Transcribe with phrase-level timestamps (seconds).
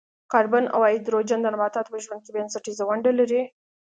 [0.31, 3.41] کاربن او هایدروجن د نباتاتو په ژوند کې بنسټیزه ونډه لري.